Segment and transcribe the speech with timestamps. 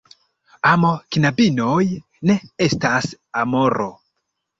[0.69, 1.83] Amo, knabinoj,
[2.29, 2.37] ne
[2.69, 3.11] estas
[3.43, 3.87] Amoro.